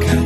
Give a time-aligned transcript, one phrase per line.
[0.00, 0.21] 가까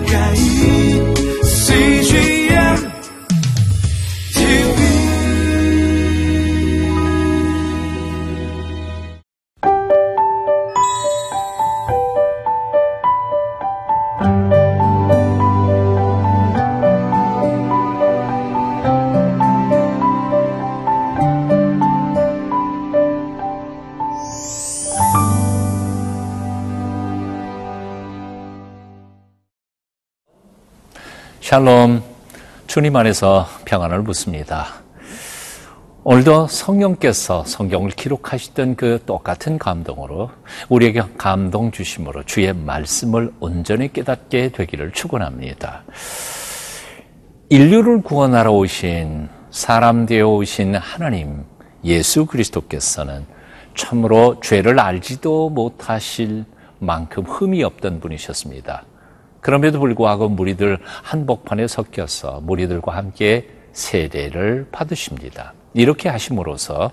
[31.47, 32.03] 샬롬,
[32.67, 34.83] 주님 안에서 평안을 묻습니다.
[36.03, 40.33] 오늘도 성령께서 성경을 기록하시던 그 똑같은 감동으로
[40.69, 45.85] 우리에게 감동 주심으로 주의 말씀을 온전히 깨닫게 되기를 축원합니다.
[47.49, 51.45] 인류를 구원하러 오신 사람 되어 오신 하나님
[51.85, 53.25] 예수 그리스도께서는
[53.77, 56.45] 참으로 죄를 알지도 못하실
[56.81, 58.83] 만큼 흠이 없던 분이셨습니다.
[59.47, 65.55] 그럼에도 불구하고 무리들 한복판에 섞여서 무리들과 함께 세례를 받으십니다.
[65.73, 66.91] 이렇게 하심으로써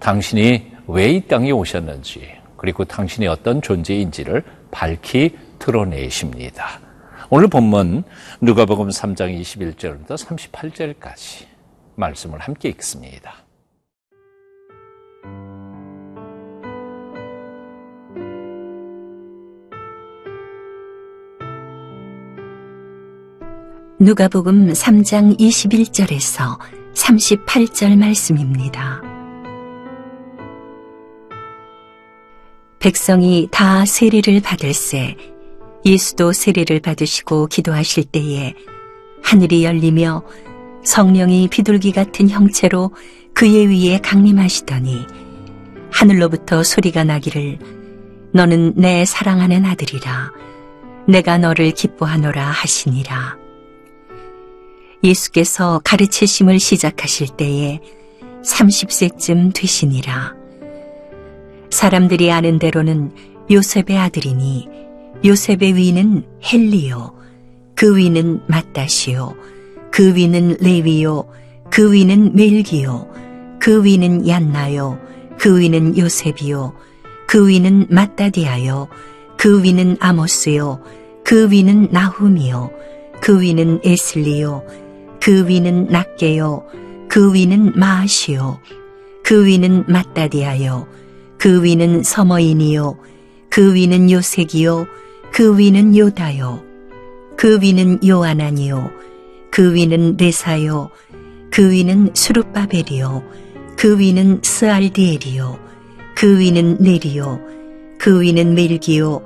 [0.00, 6.80] 당신이 왜 이 땅에 오셨는지 그리고 당신이 어떤 존재인지를 밝히 드러내십니다.
[7.28, 8.02] 오늘 본문
[8.40, 11.46] 누가복음 3장 21절부터 38절까지
[11.94, 13.44] 말씀을 함께 읽습니다.
[24.02, 26.58] 누가복음 3장 21절에서
[26.94, 29.02] 38절 말씀입니다.
[32.78, 35.18] 백성이 다 세례를 받을새
[35.84, 38.54] 예수도 세례를 받으시고 기도하실 때에
[39.22, 40.22] 하늘이 열리며
[40.82, 42.94] 성령이 비둘기 같은 형체로
[43.34, 45.04] 그의 위에 강림하시더니
[45.92, 47.58] 하늘로부터 소리가 나기를
[48.32, 50.32] 너는 내 사랑하는 아들이라
[51.06, 53.39] 내가 너를 기뻐하노라 하시니라.
[55.02, 57.80] 예수께서 가르치심을 시작하실 때에
[58.44, 60.34] 30세쯤 되시니라.
[61.70, 63.12] 사람들이 아는 대로는
[63.50, 64.68] 요셉의 아들이니
[65.24, 67.14] 요셉의 위는 헬리요,
[67.74, 69.34] 그 위는 마따시요,
[69.90, 71.26] 그 위는 레위요,
[71.70, 73.08] 그 위는 멜기요,
[73.58, 74.98] 그 위는 얀나요,
[75.38, 76.74] 그 위는 요셉이요,
[77.26, 78.88] 그 위는 마따디아요,
[79.36, 80.82] 그 위는 아모스요,
[81.24, 82.70] 그 위는 나훔이요,
[83.20, 84.64] 그 위는 에슬리요,
[85.20, 86.64] 그 위는 낫게요.
[87.08, 88.60] 그 위는 마시요.
[89.22, 90.86] 그 위는 마따디아요.
[91.38, 92.98] 그 위는 서머인이요.
[93.48, 94.86] 그 위는 요색이요.
[95.32, 96.62] 그 위는 요다요.
[97.36, 98.90] 그 위는 요아나니요.
[99.50, 100.90] 그 위는 레사요.
[101.50, 103.22] 그 위는 수르바벨이요.
[103.76, 105.58] 그 위는 스알디엘이요.
[106.14, 107.40] 그 위는 네리요.
[107.98, 109.22] 그 위는 멜기요.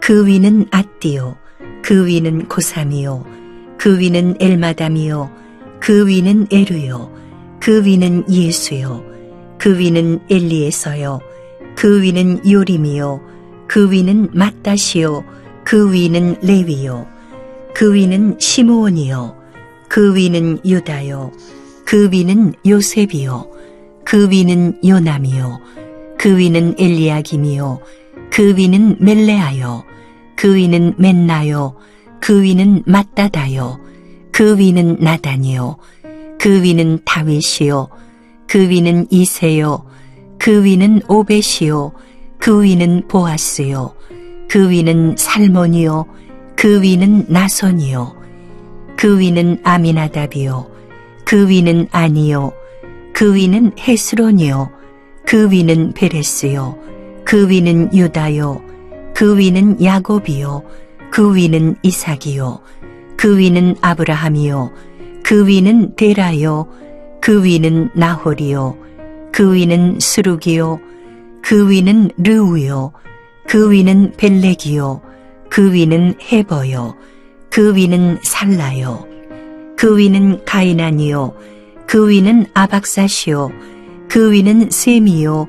[0.00, 1.36] 그 위는 아띠요.
[1.82, 3.41] 그 위는 고삼이요.
[3.82, 5.28] 그 위는 엘마담이요.
[5.80, 7.12] 그 위는 에르요.
[7.58, 9.02] 그 위는 예수요.
[9.58, 11.18] 그 위는 엘리에서요.
[11.74, 13.20] 그 위는 요림이요.
[13.66, 15.24] 그 위는 마따시요.
[15.64, 17.08] 그 위는 레위요.
[17.74, 19.34] 그 위는 시므온이요.
[19.88, 21.32] 그 위는 유다요.
[21.84, 23.50] 그 위는 요셉이요.
[24.04, 25.60] 그 위는 요남이요.
[26.18, 27.80] 그 위는 엘리야김이요.
[28.30, 29.82] 그 위는 멜레아요.
[30.36, 31.74] 그 위는 맨나요.
[32.22, 33.80] 그 위는 마따다요.
[34.30, 35.76] 그 위는 나단이요.
[36.38, 37.88] 그 위는 다윗이요.
[38.46, 39.84] 그 위는 이세요.
[40.38, 41.92] 그 위는 오벳이요.
[42.38, 43.94] 그 위는 보아스요.
[44.48, 46.06] 그 위는 살몬이요.
[46.54, 48.14] 그 위는 나손이요.
[48.96, 50.70] 그 위는 아미나답이요.
[51.24, 52.52] 그 위는 아니요.
[53.12, 54.70] 그 위는 헤스론이요.
[55.26, 56.78] 그 위는 베레스요.
[57.24, 58.62] 그 위는 유다요.
[59.12, 60.62] 그 위는 야곱이요.
[61.12, 62.60] 그 위는 이삭이요.
[63.18, 64.72] 그 위는 아브라함이요.
[65.22, 66.66] 그 위는 데라요.
[67.20, 68.78] 그 위는 나홀이요.
[69.30, 70.80] 그 위는 스룩이요.
[71.42, 72.92] 그 위는 르우요.
[73.46, 75.02] 그 위는 벨렉이요.
[75.50, 76.96] 그 위는 헤버요.
[77.50, 79.06] 그 위는 살라요.
[79.76, 81.34] 그 위는 가이난이요.
[81.86, 83.52] 그 위는 아박사시요.
[84.08, 85.46] 그 위는 셈이요.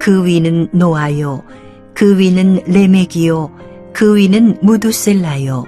[0.00, 1.44] 그 위는 노아요.
[1.94, 3.64] 그 위는 레멕이요.
[3.94, 5.64] 그 위는 무두셀라요.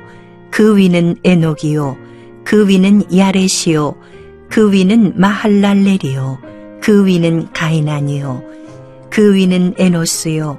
[0.50, 1.96] 그 위는 에녹이요.
[2.44, 3.94] 그 위는 야렛이요.
[4.50, 6.38] 그 위는 마할랄렐이요.
[6.82, 8.42] 그 위는 가이난이요.
[9.10, 10.58] 그 위는 에노스요.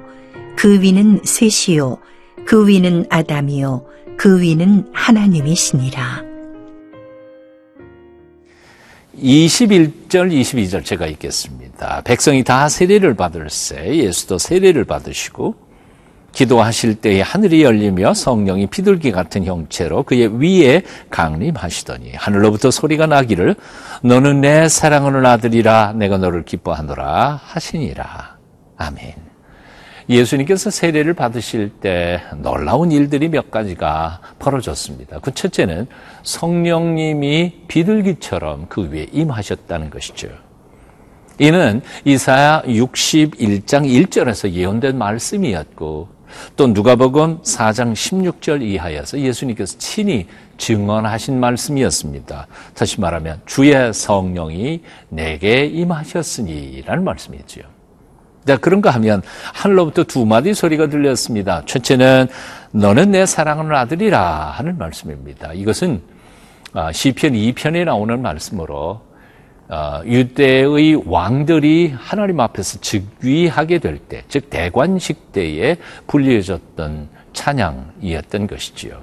[0.56, 1.98] 그 위는 셋이요.
[2.46, 3.84] 그 위는 아담이요.
[4.16, 6.24] 그 위는 하나님이시니라.
[9.18, 12.02] 21절, 22절 제가 읽겠습니다.
[12.04, 15.67] 백성이 다 세례를 받을세 예수도 세례를 받으시고
[16.32, 23.56] 기도하실 때에 하늘이 열리며 성령이 비둘기 같은 형체로 그의 위에 강림하시더니 하늘로부터 소리가 나기를
[24.02, 28.36] 너는 내 사랑하는 아들이라 내가 너를 기뻐하노라 하시니라.
[28.76, 29.14] 아멘.
[30.08, 35.18] 예수님께서 세례를 받으실 때 놀라운 일들이 몇 가지가 벌어졌습니다.
[35.20, 35.86] 그 첫째는
[36.22, 40.28] 성령님이 비둘기처럼 그 위에 임하셨다는 것이죠.
[41.38, 46.17] 이는 이사야 61장 1절에서 예언된 말씀이었고
[46.56, 50.26] 또 누가복음 4장 16절 이하여서 예수님께서 친히
[50.56, 52.46] 증언하신 말씀이었습니다.
[52.74, 57.62] 다시 말하면 주의 성령이 내게 임하셨으니라는 말씀이죠.
[58.46, 59.22] 자, 그런가 하면
[59.52, 61.62] 하늘로부터 두 마디 소리가 들렸습니다.
[61.66, 62.28] 첫째는
[62.72, 65.52] 너는 내 사랑하는 아들이라 하는 말씀입니다.
[65.52, 66.00] 이것은
[66.72, 69.07] 아, 시편 2편에 나오는 말씀으로 어,
[70.04, 75.76] 유대의 왕들이 하나님 앞에서 즉위하게 될 때, 즉 대관식 때에
[76.06, 78.98] 불리해졌던 찬양이었던 것이지요.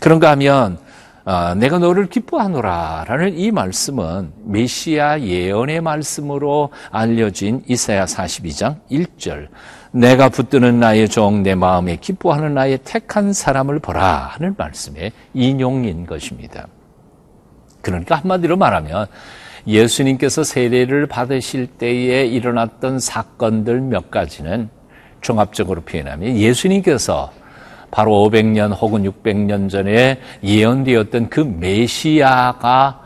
[0.00, 0.78] 그런가 하면
[1.24, 9.48] 어, 내가 너를 기뻐하노라라는 이 말씀은 메시아 예언의 말씀으로 알려진 이사야 42장 1절
[9.90, 16.68] 내가 붙드는 나의 종 내 마음에 기뻐하는 나의 택한 사람을 보라 하는 말씀의 인용인 것입니다.
[17.82, 19.08] 그러니까 한마디로 말하면
[19.66, 24.68] 예수님께서 세례를 받으실 때에 일어났던 사건들 몇 가지는
[25.20, 27.32] 종합적으로 표현하면 예수님께서
[27.90, 33.00] 바로 500년 혹은 600년 전에 예언되었던 그 메시아가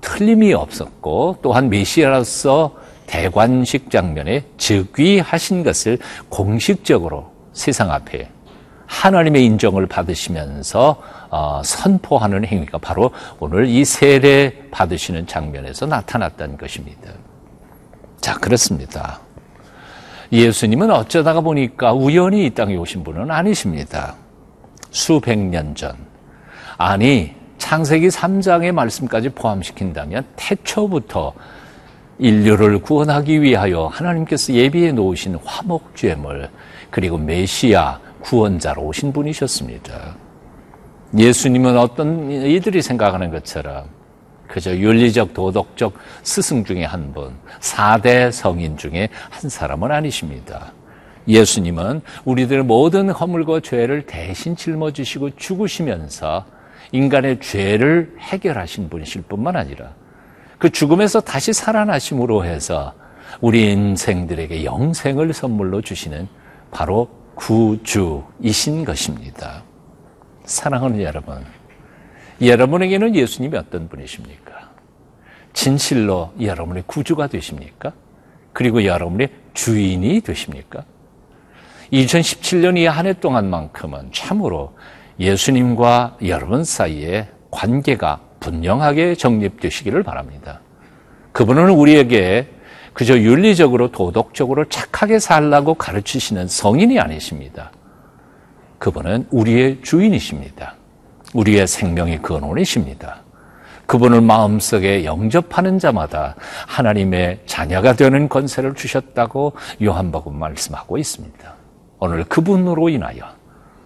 [0.00, 2.76] 틀림이 없었고 또한 메시아로서
[3.06, 5.98] 대관식 장면에 즉위하신 것을
[6.28, 8.28] 공식적으로 세상 앞에
[8.86, 17.10] 하나님의 인정을 받으시면서 어, 선포하는 행위가 바로 오늘 이 세례 받으시는 장면에서 나타났다는 것입니다.
[18.20, 19.20] 자, 그렇습니다.
[20.32, 24.14] 예수님은 어쩌다가 보니까 우연히 이 땅에 오신 분은 아니십니다.
[24.90, 25.94] 수백 년 전.
[26.78, 31.32] 아니, 창세기 3장의 말씀까지 포함시킨다면 태초부터
[32.18, 36.48] 인류를 구원하기 위하여 하나님께서 예비해 놓으신 화목죄물
[36.90, 40.16] 그리고 메시아 구원자로 오신 분이셨습니다.
[41.16, 43.84] 예수님은 어떤 이들이 생각하는 것처럼
[44.48, 45.94] 그저 윤리적 도덕적
[46.24, 50.72] 스승 중에 한 분, 4대 성인 중에 한 사람은 아니십니다.
[51.28, 56.44] 예수님은 우리들 모든 허물과 죄를 대신 짊어지시고 죽으시면서
[56.90, 59.94] 인간의 죄를 해결하신 분이실 뿐만 아니라
[60.58, 62.92] 그 죽음에서 다시 살아나심으로 해서
[63.40, 66.28] 우리 인생들에게 영생을 선물로 주시는
[66.72, 69.62] 바로 구주이신 것입니다.
[70.44, 71.44] 사랑하는 여러분,
[72.40, 74.70] 여러분에게는 예수님이 어떤 분이십니까?
[75.52, 77.92] 진실로 여러분의 구주가 되십니까?
[78.52, 80.84] 그리고 여러분의 주인이 되십니까?
[81.92, 84.76] 2017년 이 한 해 동안만큼은 참으로
[85.20, 90.60] 예수님과 여러분 사이에 관계가 분명하게 정립되시기를 바랍니다.
[91.32, 92.48] 그분은 우리에게
[92.96, 97.70] 그저 윤리적으로 도덕적으로 착하게 살라고 가르치시는 성인이 아니십니다.
[98.78, 100.76] 그분은 우리의 주인이십니다.
[101.34, 103.20] 우리의 생명의 근원이십니다.
[103.84, 109.52] 그분을 마음속에 영접하는 자마다 하나님의 자녀가 되는 권세를 주셨다고
[109.82, 111.54] 요한복음 말씀하고 있습니다.
[111.98, 113.24] 오늘 그분으로 인하여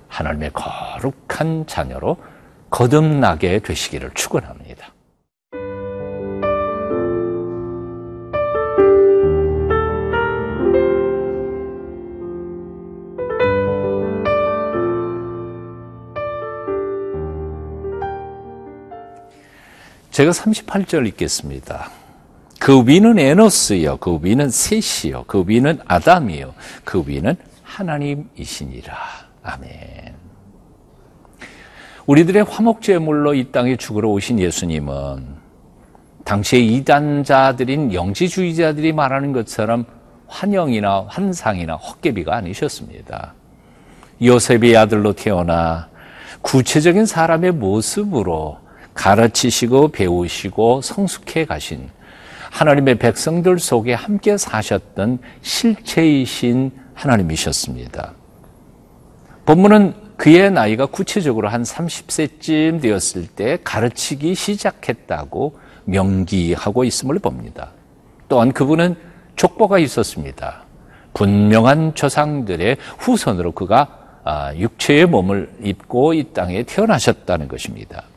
[0.06, 2.16] 하나님의 거룩한 자녀로
[2.70, 4.59] 거듭나게 되시기를 축원합니다.
[20.10, 21.90] 제가 38절 읽겠습니다.
[22.58, 26.52] 그 위는 에노스요, 그 위는 셋이요, 그 위는 아담이요,
[26.84, 28.96] 그 위는 하나님이시니라.
[29.42, 29.70] 아멘.
[32.06, 35.40] 우리들의 화목제물로 이 땅에 죽으러 오신 예수님은
[36.24, 39.86] 당시의 이단자들인 영지주의자들이 말하는 것처럼
[40.26, 43.34] 환영이나 환상이나 헛개비가 아니셨습니다.
[44.22, 45.88] 요셉의 아들로 태어나
[46.42, 48.58] 구체적인 사람의 모습으로
[49.00, 51.88] 가르치시고 배우시고 성숙해 가신
[52.50, 58.12] 하나님의 백성들 속에 함께 사셨던 실체이신 하나님이셨습니다.
[59.46, 67.70] 본문은 그의 나이가 구체적으로 한 30세쯤 되었을 때 가르치기 시작했다고 명기하고 있음을 봅니다.
[68.28, 68.96] 또한 그분은
[69.36, 70.64] 족보가 있었습니다.
[71.14, 78.09] 분명한 조상들의 후손으로 그가 아, 육체의 몸을 입고 이 땅에 태어나셨다는 것입니다.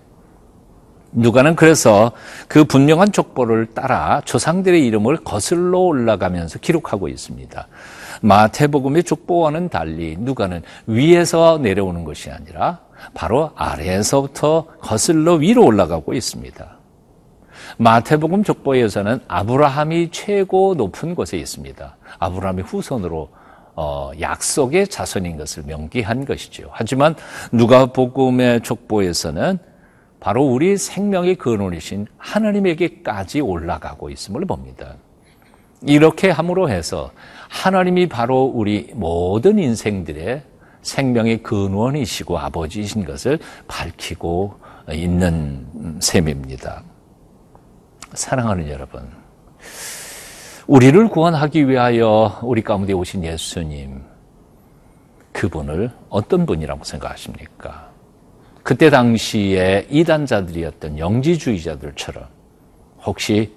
[1.14, 2.12] 누가는 그래서
[2.48, 7.68] 그 분명한 족보를 따라 조상들의 이름을 거슬러 올라가면서 기록하고 있습니다.
[8.22, 12.80] 마태복음의 족보와는 달리 누가는 위에서 내려오는 것이 아니라
[13.14, 16.78] 바로 아래에서부터 거슬러 위로 올라가고 있습니다.
[17.78, 21.98] 마태복음 족보에서는 아브라함이 최고 높은 곳에 있습니다.
[22.20, 23.30] 아브라함의 후손으로
[23.76, 26.70] 어, 약속의 자손인 것을 명기한 것이죠.
[26.72, 27.16] 하지만
[27.52, 29.58] 누가복음의 족보에서는
[30.24, 34.96] 바로 우리 생명의 근원이신 하나님에게까지 올라가고 있음을 봅니다.
[35.82, 37.12] 이렇게 함으로 해서
[37.50, 40.44] 하나님이 바로 우리 모든 인생들의
[40.82, 43.38] 생명의 근원이시고 아버지이신 것을
[43.68, 44.62] 밝히고
[44.94, 46.84] 있는 셈입니다.
[48.14, 49.06] 사랑하는 여러분,
[50.68, 54.02] 우리를 구원하기 위하여 우리 가운데 오신 예수님,
[55.34, 57.93] 그분을 어떤 분이라고 생각하십니까?
[58.64, 62.26] 그때 당시에 이단자들이었던 영지주의자들처럼
[63.04, 63.54] 혹시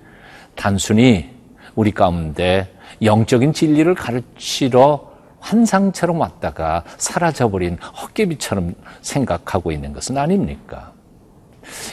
[0.57, 1.31] 단순히
[1.77, 10.93] 우리 가운데 영적인 진리를 가르치러 환상처럼 왔다가 사라져버린 헛개비처럼 생각하고 있는 것은 아닙니까?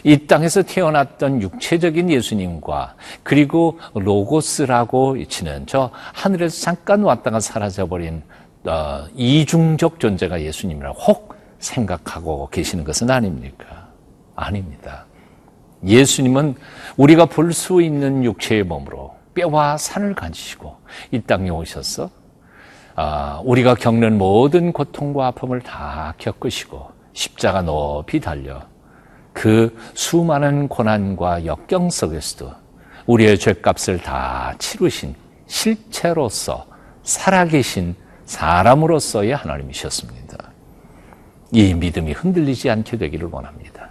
[0.04, 8.24] 이 땅에서 태어났던 육체적인 예수님과 그리고 로고스라고 치는 저 하늘에서 잠깐 왔다가 사라져버린
[8.66, 11.33] 어, 이중적 존재가 예수님이라고 혹
[11.64, 13.88] 생각하고 계시는 것은 아닙니까?
[14.36, 15.06] 아닙니다.
[15.86, 16.56] 예수님은
[16.98, 20.78] 우리가 볼 수 있는 육체의 몸으로 뼈와 산을 가지시고
[21.12, 22.10] 이 땅에 오셔서
[22.96, 28.62] 아, 우리가 겪는 모든 고통과 아픔을 다 겪으시고 십자가 높이 달려
[29.34, 32.54] 그 수많은 고난과 역경 속에서도
[33.08, 35.16] 우리의 죄값을 다 치르신
[35.48, 36.68] 실체로서
[37.04, 40.53] 살아계신 사람으로서의 하나님이셨습니다.
[41.54, 43.90] 이 믿음이 흔들리지 않게 되기를 원합니다.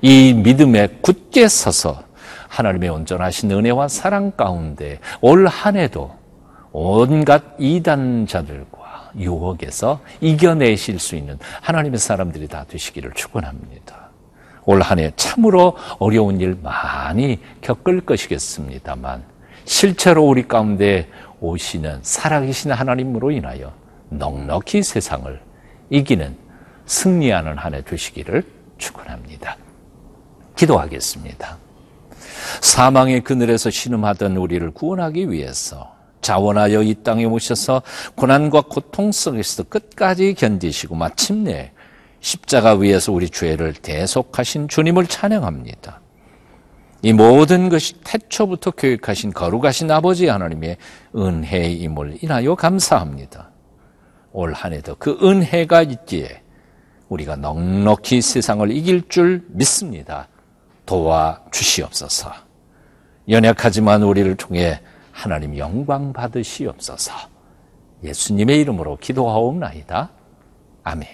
[0.00, 2.04] 이 믿음에 굳게 서서
[2.48, 6.12] 하나님의 온전하신 은혜와 사랑 가운데 올 한 해도
[6.72, 14.10] 온갖 이단자들과 유혹에서 이겨내실 수 있는 하나님의 사람들이 다 되시기를 축원합니다.
[14.66, 19.24] 올 한 해 참으로 어려운 일 많이 겪을 것이겠습니다만
[19.64, 21.08] 실제로 우리 가운데
[21.40, 23.72] 오시는 살아계신 하나님으로 인하여
[24.10, 25.40] 넉넉히 세상을
[25.90, 26.43] 이기는
[26.86, 28.44] 승리하는 한 해 되시기를
[28.78, 29.56] 축원합니다.
[30.56, 31.58] 기도하겠습니다.
[32.60, 37.82] 사망의 그늘에서 신음하던 우리를 구원하기 위해서 자원하여 이 땅에 오셔서
[38.14, 41.72] 고난과 고통 속에서 끝까지 견디시고 마침내
[42.20, 46.00] 십자가 위에서 우리 죄를 대속하신 주님을 찬양합니다.
[47.02, 50.78] 이 모든 것이 태초부터 교육하신 거룩하신 아버지 하나님의
[51.14, 53.50] 은혜임을 인하여 감사합니다.
[54.32, 56.40] 올 한 해도 그 은혜가 있기에
[57.14, 60.28] 우리가 넉넉히 세상을 이길 줄 믿습니다.
[60.86, 62.32] 도와 주시옵소서.
[63.28, 64.80] 연약하지만 우리를 통해
[65.12, 67.12] 하나님 영광 받으시옵소서.
[68.02, 70.10] 예수님의 이름으로 기도하옵나이다.
[70.82, 71.08] 아멘.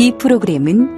[0.00, 0.97] 이 프로그램은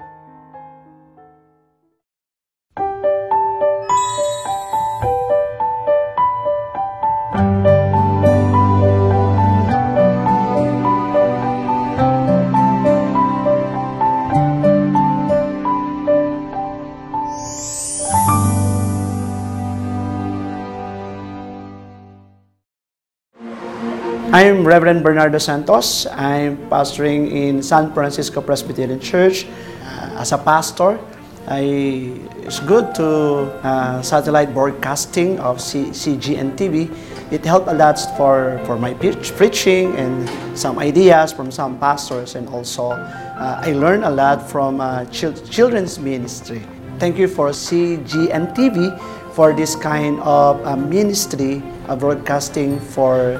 [24.51, 26.05] I'm Reverend Bernardo Santos.
[26.11, 29.47] I'm pastoring in San Francisco Presbyterian Church.
[29.47, 30.99] Uh, as a pastor,
[31.47, 36.91] I, it's good to uh, satellite broadcasting of C, CGN TV.
[37.31, 40.27] It helped a lot for, for my preach, preaching and
[40.59, 45.31] some ideas from some pastors, and also uh, I learned a lot from uh, chil-
[45.47, 46.61] children's ministry.
[46.99, 48.99] Thank you for CGN TV
[49.31, 53.39] for this kind of uh, ministry broadcasting for